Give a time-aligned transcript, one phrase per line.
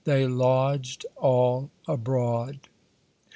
[0.03, 2.69] They lodged all abroad.